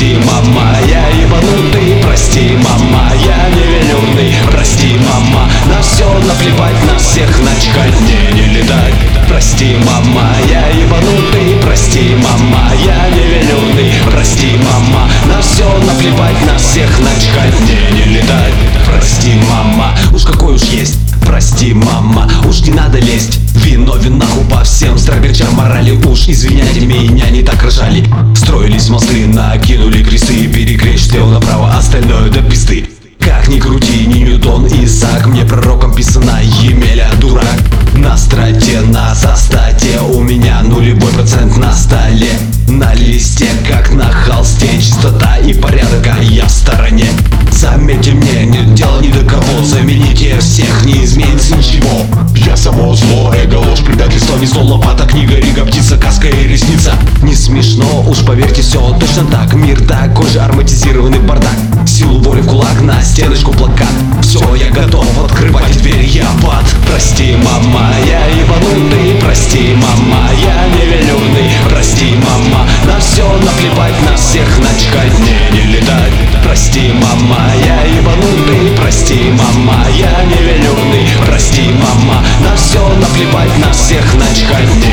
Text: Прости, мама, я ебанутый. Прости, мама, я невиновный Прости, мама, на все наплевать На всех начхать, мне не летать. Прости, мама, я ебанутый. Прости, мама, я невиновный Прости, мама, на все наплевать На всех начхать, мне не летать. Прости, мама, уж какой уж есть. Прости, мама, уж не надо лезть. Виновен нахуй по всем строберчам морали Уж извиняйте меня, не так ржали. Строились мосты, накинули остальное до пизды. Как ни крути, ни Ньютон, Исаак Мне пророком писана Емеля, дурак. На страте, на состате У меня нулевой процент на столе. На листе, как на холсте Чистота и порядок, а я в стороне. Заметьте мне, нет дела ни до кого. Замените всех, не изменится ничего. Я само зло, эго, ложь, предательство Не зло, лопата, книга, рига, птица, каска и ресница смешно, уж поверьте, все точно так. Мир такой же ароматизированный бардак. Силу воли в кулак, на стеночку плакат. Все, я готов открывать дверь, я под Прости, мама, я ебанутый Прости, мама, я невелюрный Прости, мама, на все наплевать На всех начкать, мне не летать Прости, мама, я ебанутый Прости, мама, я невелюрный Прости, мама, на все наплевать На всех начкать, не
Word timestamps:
Прости, 0.00 0.16
мама, 0.24 0.78
я 0.88 1.08
ебанутый. 1.08 2.02
Прости, 2.02 2.56
мама, 2.56 3.12
я 3.22 3.50
невиновный 3.50 4.32
Прости, 4.50 4.96
мама, 4.96 5.46
на 5.66 5.82
все 5.82 6.10
наплевать 6.26 6.84
На 6.86 6.98
всех 6.98 7.28
начхать, 7.40 8.00
мне 8.00 8.32
не 8.32 8.48
летать. 8.54 8.94
Прости, 9.28 9.76
мама, 9.84 10.30
я 10.48 10.68
ебанутый. 10.68 11.60
Прости, 11.62 12.16
мама, 12.16 12.72
я 12.82 13.10
невиновный 13.10 13.92
Прости, 14.10 14.52
мама, 14.64 15.06
на 15.26 15.42
все 15.42 15.68
наплевать 15.84 16.46
На 16.46 16.56
всех 16.56 16.88
начхать, 17.00 17.60
мне 17.60 18.00
не 18.00 18.14
летать. 18.14 18.54
Прости, 18.86 19.34
мама, 19.50 19.94
уж 20.14 20.22
какой 20.22 20.54
уж 20.54 20.62
есть. 20.62 20.98
Прости, 21.26 21.74
мама, 21.74 22.26
уж 22.48 22.62
не 22.62 22.72
надо 22.72 22.98
лезть. 22.98 23.38
Виновен 23.54 24.18
нахуй 24.18 24.44
по 24.44 24.64
всем 24.64 24.96
строберчам 24.96 25.54
морали 25.54 25.90
Уж 25.90 26.28
извиняйте 26.28 26.80
меня, 26.80 27.28
не 27.30 27.42
так 27.42 27.62
ржали. 27.62 28.04
Строились 28.34 28.88
мосты, 28.88 29.26
накинули 29.26 29.89
остальное 32.00 32.30
до 32.30 32.42
пизды. 32.42 32.88
Как 33.18 33.48
ни 33.48 33.58
крути, 33.58 34.06
ни 34.06 34.20
Ньютон, 34.20 34.66
Исаак 34.66 35.26
Мне 35.26 35.44
пророком 35.44 35.94
писана 35.94 36.40
Емеля, 36.42 37.10
дурак. 37.20 37.58
На 37.94 38.16
страте, 38.16 38.80
на 38.80 39.14
состате 39.14 40.00
У 40.14 40.20
меня 40.22 40.62
нулевой 40.62 41.12
процент 41.12 41.58
на 41.58 41.72
столе. 41.72 42.30
На 42.68 42.94
листе, 42.94 43.48
как 43.68 43.92
на 43.92 44.10
холсте 44.10 44.68
Чистота 44.78 45.36
и 45.36 45.52
порядок, 45.52 46.06
а 46.06 46.22
я 46.22 46.46
в 46.46 46.50
стороне. 46.50 47.06
Заметьте 47.50 48.12
мне, 48.12 48.46
нет 48.46 48.74
дела 48.74 49.00
ни 49.00 49.08
до 49.08 49.22
кого. 49.28 49.62
Замените 49.64 50.38
всех, 50.38 50.86
не 50.86 51.04
изменится 51.04 51.54
ничего. 51.56 52.06
Я 52.34 52.56
само 52.56 52.94
зло, 52.94 53.34
эго, 53.34 53.56
ложь, 53.56 53.84
предательство 53.84 54.36
Не 54.36 54.46
зло, 54.46 54.62
лопата, 54.62 55.04
книга, 55.04 55.36
рига, 55.36 55.66
птица, 55.66 55.98
каска 55.98 56.28
и 56.28 56.48
ресница 56.48 56.79
смешно, 57.62 58.04
уж 58.08 58.24
поверьте, 58.24 58.62
все 58.62 58.80
точно 58.98 59.24
так. 59.26 59.52
Мир 59.54 59.80
такой 59.86 60.26
же 60.28 60.40
ароматизированный 60.40 61.18
бардак. 61.18 61.54
Силу 61.86 62.18
воли 62.20 62.40
в 62.40 62.46
кулак, 62.46 62.80
на 62.80 63.02
стеночку 63.02 63.52
плакат. 63.52 63.88
Все, 64.22 64.40
я 64.54 64.70
готов 64.70 65.06
открывать 65.24 65.76
дверь, 65.82 66.04
я 66.04 66.26
под 66.42 66.64
Прости, 66.86 67.36
мама, 67.36 67.90
я 68.06 68.26
ебанутый 68.26 69.20
Прости, 69.20 69.74
мама, 69.74 70.30
я 70.40 70.66
невелюрный 70.68 71.50
Прости, 71.68 72.14
мама, 72.14 72.68
на 72.84 72.98
все 73.00 73.26
наплевать 73.38 73.94
На 74.08 74.16
всех 74.16 74.46
начкать, 74.58 75.18
мне 75.18 75.38
не 75.52 75.72
летать 75.72 76.12
Прости, 76.44 76.92
мама, 76.92 77.52
я 77.64 77.82
ебанутый 77.84 78.76
Прости, 78.80 79.32
мама, 79.32 79.84
я 79.98 80.24
невелюрный 80.24 81.08
Прости, 81.26 81.62
мама, 81.62 82.22
на 82.40 82.54
все 82.56 82.86
наплевать 83.00 83.58
На 83.58 83.72
всех 83.72 84.14
начкать, 84.14 84.74
не 84.76 84.89